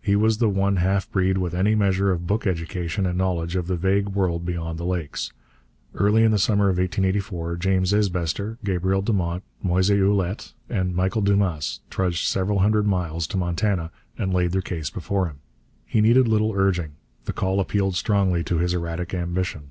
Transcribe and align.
He 0.00 0.16
was 0.16 0.38
the 0.38 0.48
one 0.48 0.76
half 0.76 1.10
breed 1.12 1.36
with 1.36 1.52
any 1.52 1.74
measure 1.74 2.10
of 2.10 2.26
book 2.26 2.46
education 2.46 3.04
and 3.04 3.18
knowledge 3.18 3.54
of 3.54 3.66
the 3.66 3.76
vague 3.76 4.08
world 4.08 4.46
beyond 4.46 4.78
the 4.78 4.86
Lakes. 4.86 5.30
Early 5.94 6.24
in 6.24 6.30
the 6.30 6.38
summer 6.38 6.70
of 6.70 6.78
1884 6.78 7.56
James 7.56 7.92
Isbester, 7.92 8.56
Gabriel 8.64 9.02
Dumont, 9.02 9.42
Moise 9.62 9.90
Ouellette, 9.90 10.54
and 10.70 10.96
Michel 10.96 11.20
Dumas 11.20 11.80
trudged 11.90 12.26
seven 12.26 12.56
hundred 12.56 12.86
miles 12.86 13.26
to 13.26 13.36
Montana, 13.36 13.90
and 14.16 14.32
laid 14.32 14.52
their 14.52 14.62
case 14.62 14.88
before 14.88 15.26
him. 15.26 15.40
He 15.84 16.00
needed 16.00 16.26
little 16.28 16.52
urging. 16.56 16.92
The 17.26 17.34
call 17.34 17.60
appealed 17.60 17.94
strongly 17.94 18.42
to 18.44 18.56
his 18.56 18.72
erratic 18.72 19.12
ambition. 19.12 19.64